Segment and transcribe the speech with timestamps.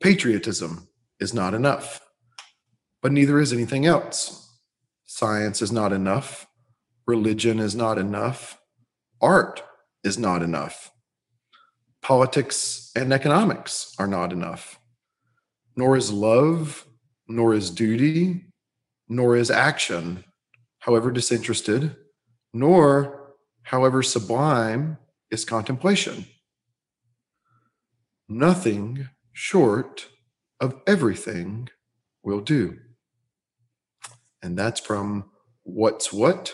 [0.00, 2.00] Patriotism is not enough,
[3.02, 4.48] but neither is anything else.
[5.04, 6.46] Science is not enough.
[7.06, 8.58] Religion is not enough.
[9.20, 9.62] Art
[10.04, 10.92] is not enough.
[12.00, 14.78] Politics and economics are not enough.
[15.74, 16.86] Nor is love,
[17.26, 18.44] nor is duty,
[19.08, 20.22] nor is action,
[20.78, 21.96] however disinterested,
[22.52, 24.98] nor, however sublime,
[25.30, 26.24] is contemplation.
[28.28, 29.08] Nothing
[29.40, 30.08] short
[30.58, 31.68] of everything
[32.24, 32.76] will do.
[34.42, 35.30] And that's from
[35.62, 36.44] What's What